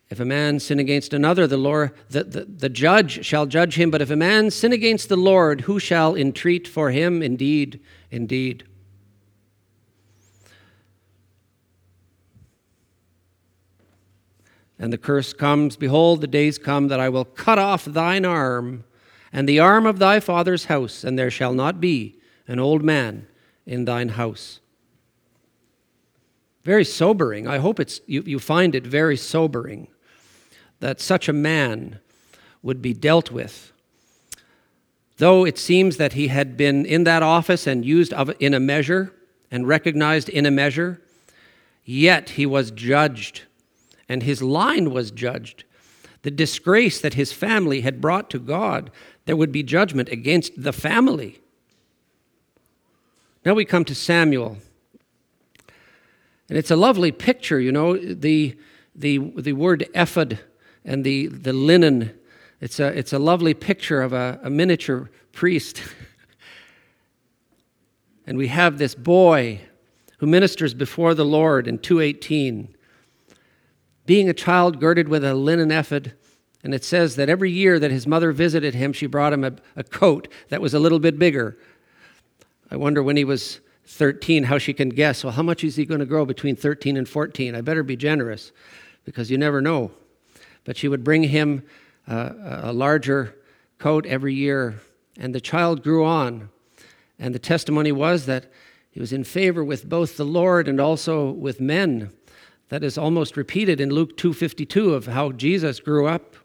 [0.10, 3.92] if a man sin against another, the, Lord, the, the, the judge shall judge him.
[3.92, 7.22] But if a man sin against the Lord, who shall entreat for him?
[7.22, 8.64] Indeed, indeed.
[14.80, 18.86] And the curse comes Behold, the days come that I will cut off thine arm
[19.32, 22.18] and the arm of thy father's house, and there shall not be
[22.48, 23.28] an old man
[23.68, 24.60] in thine house.
[26.64, 27.48] Very sobering.
[27.48, 29.88] I hope it's, you, you find it very sobering
[30.80, 32.00] that such a man
[32.62, 33.72] would be dealt with.
[35.18, 39.14] Though it seems that he had been in that office and used in a measure
[39.52, 41.02] and recognized in a measure,
[41.84, 43.44] yet he was judged,
[44.08, 45.66] and his line was judged.
[46.22, 48.92] The disgrace that his family had brought to God,
[49.26, 51.40] there would be judgment against the family.
[53.46, 54.58] Now we come to Samuel.
[56.48, 58.58] And it's a lovely picture, you know, the,
[58.96, 60.40] the, the word ephod
[60.90, 62.20] and the, the linen.
[62.60, 65.84] It's a, it's a lovely picture of a, a miniature priest.
[68.26, 69.62] and we have this boy
[70.18, 72.76] who ministers before the Lord in 218,
[74.08, 76.14] being a child girded with a linen ephod.
[76.64, 79.54] And it says that every year that his mother visited him, she brought him a,
[79.76, 81.56] a coat that was a little bit bigger.
[82.72, 85.24] I wonder when he was 13 how she can guess.
[85.24, 87.54] Well, how much is he going to grow between 13 and 14?
[87.54, 88.52] I better be generous
[89.06, 89.92] because you never know
[90.66, 91.64] but she would bring him
[92.08, 92.32] uh,
[92.64, 93.36] a larger
[93.78, 94.80] coat every year.
[95.18, 96.50] And the child grew on.
[97.18, 98.52] And the testimony was that
[98.92, 102.12] he was in favor with both the Lord and also with men.
[102.70, 106.36] That is almost repeated in Luke 2:52 of how Jesus grew up.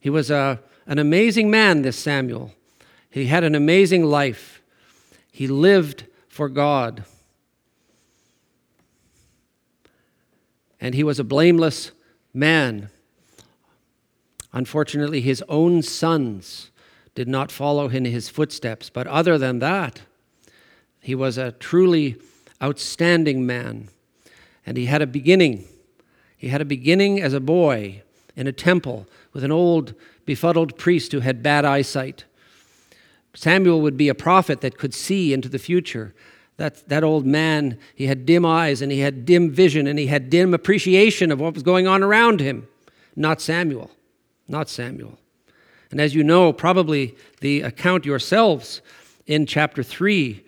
[0.00, 2.52] He was a, an amazing man, this Samuel.
[3.08, 4.62] He had an amazing life.
[5.30, 7.04] He lived for God.
[10.80, 11.92] And he was a blameless
[12.34, 12.90] man.
[14.52, 16.70] Unfortunately, his own sons
[17.14, 18.90] did not follow in his footsteps.
[18.90, 20.02] But other than that,
[21.00, 22.16] he was a truly
[22.62, 23.88] outstanding man.
[24.64, 25.66] And he had a beginning.
[26.36, 28.02] He had a beginning as a boy
[28.36, 32.24] in a temple with an old, befuddled priest who had bad eyesight.
[33.34, 36.14] Samuel would be a prophet that could see into the future.
[36.62, 40.06] That, that old man, he had dim eyes and he had dim vision and he
[40.06, 42.68] had dim appreciation of what was going on around him.
[43.16, 43.90] Not Samuel.
[44.46, 45.18] Not Samuel.
[45.90, 48.80] And as you know, probably the account yourselves
[49.26, 50.44] in chapter 3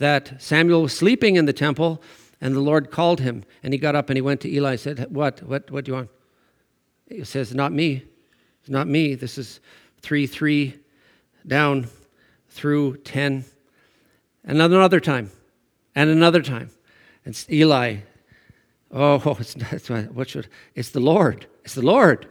[0.00, 2.02] that Samuel was sleeping in the temple
[2.42, 4.80] and the Lord called him and he got up and he went to Eli and
[4.80, 5.42] said, What?
[5.44, 6.10] What, what do you want?
[7.08, 8.04] He says, Not me.
[8.60, 9.14] It's not me.
[9.14, 9.60] This is
[10.02, 10.78] 3 3
[11.46, 11.88] down
[12.50, 13.46] through 10.
[14.44, 15.30] And another time,
[15.94, 16.70] and another time.
[17.24, 17.98] It's Eli.
[18.90, 21.46] Oh, it's, not, what should, it's the Lord.
[21.64, 22.28] It's the Lord.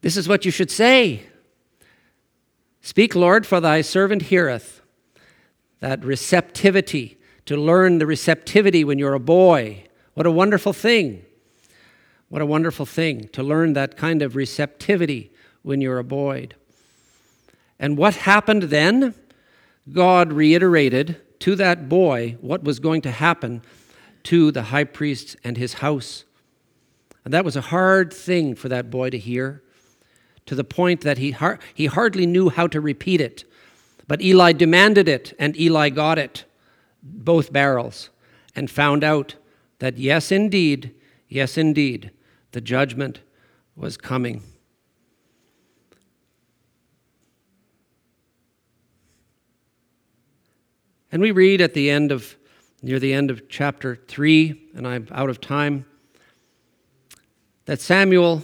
[0.00, 1.26] this is what you should say.
[2.80, 4.82] Speak, Lord, for thy servant heareth.
[5.80, 9.84] That receptivity, to learn the receptivity when you're a boy.
[10.14, 11.24] What a wonderful thing.
[12.28, 16.48] What a wonderful thing to learn that kind of receptivity when you're a boy.
[17.78, 19.14] And what happened then?
[19.90, 23.62] God reiterated to that boy what was going to happen
[24.24, 26.24] to the high priest and his house.
[27.24, 29.62] And that was a hard thing for that boy to hear,
[30.46, 33.44] to the point that he, har- he hardly knew how to repeat it.
[34.06, 36.44] But Eli demanded it, and Eli got it,
[37.02, 38.08] both barrels,
[38.56, 39.36] and found out
[39.78, 40.94] that yes, indeed,
[41.28, 42.10] yes, indeed,
[42.52, 43.20] the judgment
[43.76, 44.42] was coming.
[51.10, 52.36] And we read at the end of,
[52.82, 55.86] near the end of chapter 3, and I'm out of time,
[57.64, 58.42] that Samuel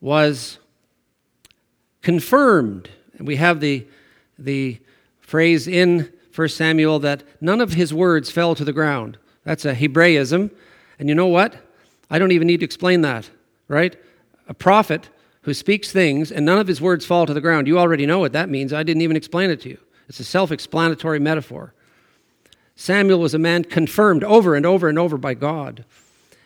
[0.00, 0.58] was
[2.02, 2.88] confirmed.
[3.18, 3.86] And we have the,
[4.38, 4.78] the
[5.20, 9.18] phrase in 1 Samuel that none of his words fell to the ground.
[9.44, 10.50] That's a Hebraism.
[10.98, 11.56] And you know what?
[12.10, 13.30] I don't even need to explain that,
[13.68, 13.96] right?
[14.48, 15.08] A prophet
[15.50, 17.66] who speaks things and none of his words fall to the ground.
[17.66, 18.72] You already know what that means.
[18.72, 19.78] I didn't even explain it to you.
[20.08, 21.74] It's a self explanatory metaphor.
[22.76, 25.84] Samuel was a man confirmed over and over and over by God.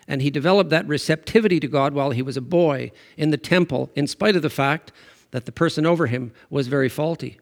[0.09, 3.91] And he developed that receptivity to God while he was a boy in the temple,
[3.95, 4.91] in spite of the fact
[5.33, 7.39] that the person over him was very faulty.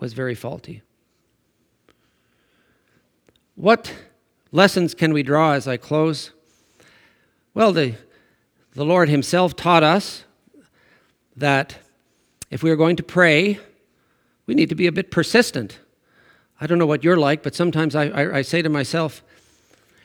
[0.00, 0.82] Was very faulty.
[3.54, 3.94] What
[4.50, 6.32] lessons can we draw as I close?
[7.54, 7.94] Well, the,
[8.72, 10.24] the Lord Himself taught us
[11.40, 11.76] that
[12.50, 13.58] if we are going to pray,
[14.46, 15.78] we need to be a bit persistent.
[16.60, 19.22] I don't know what you're like, but sometimes I, I, I say to myself,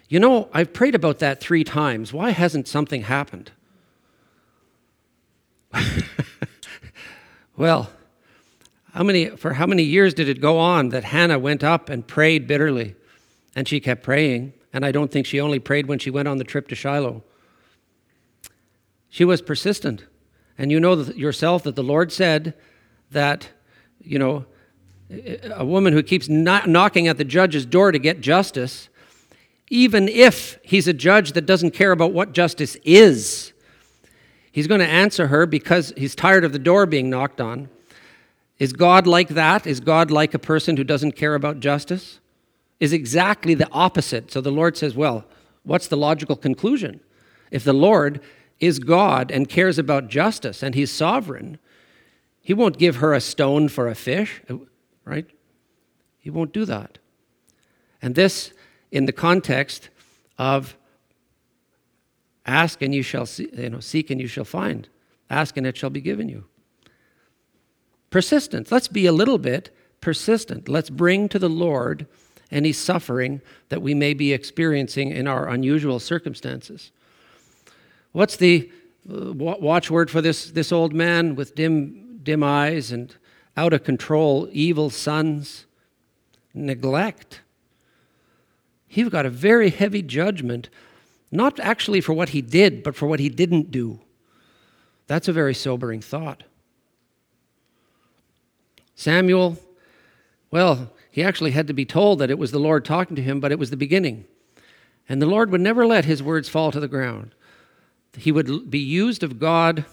[0.09, 2.13] you know, I've prayed about that three times.
[2.13, 3.51] Why hasn't something happened?
[7.57, 7.89] well,
[8.93, 12.05] how many, for how many years did it go on that Hannah went up and
[12.05, 12.95] prayed bitterly?
[13.55, 14.53] And she kept praying.
[14.71, 17.23] And I don't think she only prayed when she went on the trip to Shiloh.
[19.09, 20.05] She was persistent.
[20.57, 22.53] And you know yourself that the Lord said
[23.11, 23.49] that,
[24.01, 24.45] you know,
[25.51, 28.89] a woman who keeps knocking at the judge's door to get justice,
[29.69, 33.53] even if he's a judge that doesn't care about what justice is,
[34.51, 37.69] he's going to answer her because he's tired of the door being knocked on.
[38.59, 39.65] Is God like that?
[39.65, 42.19] Is God like a person who doesn't care about justice?
[42.79, 44.31] Is exactly the opposite.
[44.31, 45.25] So the Lord says, well,
[45.63, 46.99] what's the logical conclusion?
[47.49, 48.21] If the Lord
[48.65, 51.57] is God and cares about justice and he's sovereign,
[52.41, 54.57] he won't give her a stone for a fish, uh,
[55.05, 55.25] right?
[56.17, 56.97] He won't do that.
[58.01, 58.53] And this
[58.91, 59.89] in the context
[60.37, 60.77] of
[62.45, 64.87] ask and you shall see, you know, seek and you shall find.
[65.29, 66.45] Ask and it shall be given you.
[68.09, 68.71] Persistence.
[68.71, 70.69] Let's be a little bit persistent.
[70.69, 72.07] Let's bring to the Lord
[72.51, 76.91] any suffering that we may be experiencing in our unusual circumstances.
[78.13, 78.71] What's the
[79.11, 83.13] uh, watchword for this, this old man with dim, dim eyes and
[83.57, 85.65] out of control, evil sons?
[86.53, 87.41] Neglect.
[88.87, 90.69] He's got a very heavy judgment,
[91.31, 93.99] not actually for what he did, but for what he didn't do.
[95.07, 96.43] That's a very sobering thought.
[98.93, 99.57] Samuel,
[100.51, 103.39] well, he actually had to be told that it was the Lord talking to him,
[103.39, 104.25] but it was the beginning.
[105.09, 107.33] And the Lord would never let his words fall to the ground
[108.17, 109.85] he would be used of God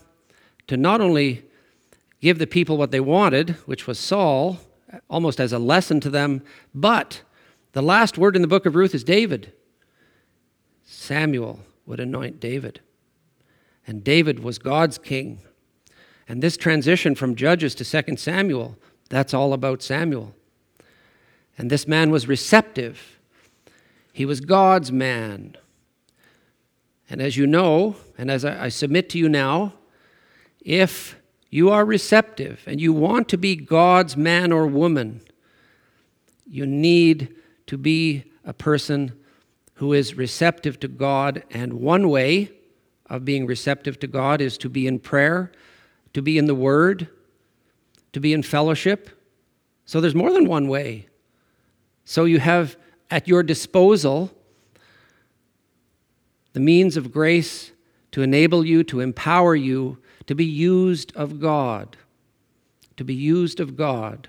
[0.66, 1.44] to not only
[2.20, 4.58] give the people what they wanted, which was Saul,
[5.08, 6.42] almost as a lesson to them,
[6.74, 7.22] but
[7.72, 9.52] the last word in the book of Ruth is David.
[10.84, 12.80] Samuel would anoint David.
[13.86, 15.40] And David was God's king.
[16.28, 18.76] And this transition from Judges to 2 Samuel,
[19.08, 20.34] that's all about Samuel.
[21.58, 23.18] And this man was receptive.
[24.12, 25.56] He was God's man.
[27.10, 29.74] And as you know, and as I, I submit to you now,
[30.60, 31.16] if
[31.50, 35.20] you are receptive and you want to be God's man or woman,
[36.46, 37.34] you need
[37.66, 39.12] to be a person
[39.74, 41.42] who is receptive to God.
[41.50, 42.52] And one way
[43.06, 45.50] of being receptive to God is to be in prayer,
[46.14, 47.08] to be in the Word,
[48.12, 49.10] to be in fellowship.
[49.84, 51.06] So there's more than one way.
[52.04, 52.76] So you have
[53.10, 54.30] at your disposal
[56.52, 57.72] the means of grace
[58.12, 61.96] to enable you, to empower you to be used of God.
[62.96, 64.28] To be used of God.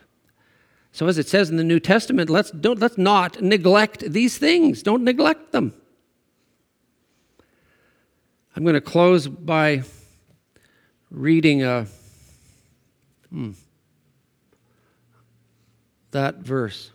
[0.92, 4.84] So, as it says in the New Testament, let's, don't, let's not neglect these things.
[4.84, 5.74] Don't neglect them.
[8.56, 9.84] I'm going to close by
[11.10, 11.88] reading a,
[13.30, 13.52] hmm,
[16.12, 16.92] that verse.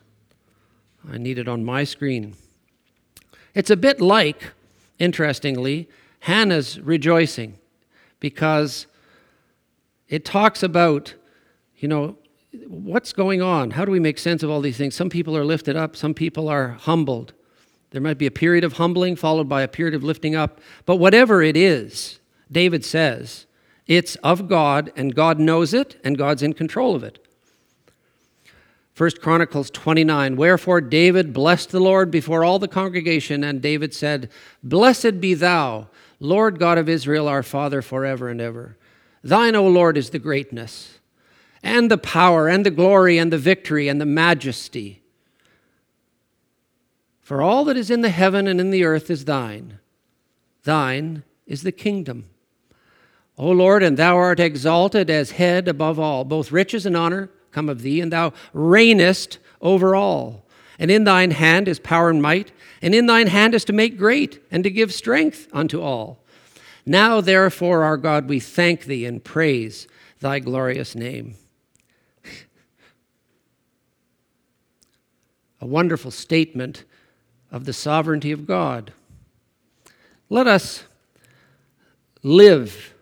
[1.10, 2.34] I need it on my screen.
[3.54, 4.52] It's a bit like
[4.98, 5.88] interestingly,
[6.20, 7.58] Hannah's rejoicing
[8.20, 8.86] because
[10.08, 11.14] it talks about,
[11.76, 12.16] you know,
[12.66, 13.72] what's going on?
[13.72, 14.94] How do we make sense of all these things?
[14.94, 17.32] Some people are lifted up, some people are humbled.
[17.90, 20.60] There might be a period of humbling followed by a period of lifting up.
[20.84, 22.20] But whatever it is,
[22.50, 23.46] David says,
[23.86, 27.24] it's of God, and God knows it, and God's in control of it.
[28.96, 34.30] 1 Chronicles 29 Wherefore David blessed the Lord before all the congregation, and David said,
[34.62, 35.88] Blessed be thou,
[36.18, 38.78] Lord God of Israel, our Father, forever and ever.
[39.22, 40.98] Thine, O Lord, is the greatness,
[41.62, 45.02] and the power, and the glory, and the victory, and the majesty.
[47.20, 49.78] For all that is in the heaven and in the earth is thine.
[50.62, 52.30] Thine is the kingdom.
[53.36, 56.24] O Lord, and thou art exalted as head above all.
[56.24, 60.44] Both riches and honor come of thee, and thou reignest over all.
[60.78, 62.52] And in thine hand is power and might,
[62.82, 66.22] and in thine hand is to make great and to give strength unto all.
[66.84, 69.88] Now, therefore, our God, we thank thee and praise
[70.20, 71.36] thy glorious name.
[75.62, 76.84] A wonderful statement
[77.50, 78.92] of the sovereignty of God.
[80.28, 80.84] Let us
[82.22, 82.92] live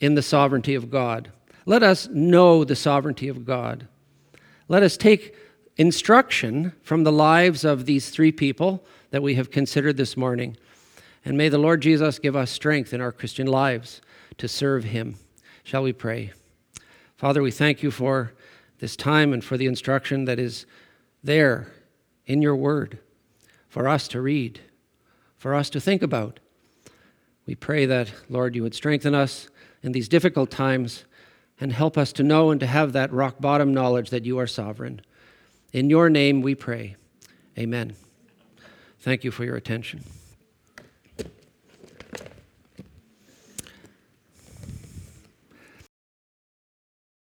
[0.00, 1.30] in the sovereignty of God.
[1.68, 3.88] Let us know the sovereignty of God.
[4.68, 5.34] Let us take
[5.76, 10.56] instruction from the lives of these three people that we have considered this morning.
[11.24, 14.00] And may the Lord Jesus give us strength in our Christian lives
[14.38, 15.16] to serve Him.
[15.64, 16.32] Shall we pray?
[17.16, 18.32] Father, we thank you for
[18.78, 20.66] this time and for the instruction that is
[21.24, 21.72] there
[22.26, 23.00] in your word
[23.68, 24.60] for us to read,
[25.36, 26.38] for us to think about.
[27.44, 29.48] We pray that, Lord, you would strengthen us
[29.82, 31.04] in these difficult times
[31.60, 34.46] and help us to know and to have that rock bottom knowledge that you are
[34.46, 35.00] sovereign.
[35.72, 36.96] In your name we pray.
[37.58, 37.94] Amen.
[39.00, 40.04] Thank you for your attention.